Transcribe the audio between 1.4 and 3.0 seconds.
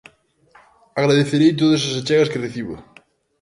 todas as achegas que reciba.